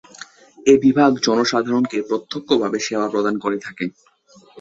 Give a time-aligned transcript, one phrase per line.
[0.65, 3.85] এ বিভাগ জনসাধারণকে প্রত্যক্ষভাবে সেবা প্রদান করে থাকে।